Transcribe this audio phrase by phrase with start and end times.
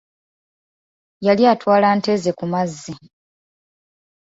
[1.25, 2.93] Yali atwala nte zze ku mazzi.